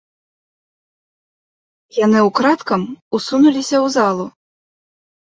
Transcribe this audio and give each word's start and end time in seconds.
Яны 2.05 2.19
ўкрадкам 2.29 2.81
усунуліся 3.19 3.75
ў 3.85 3.93
залу. 3.97 4.25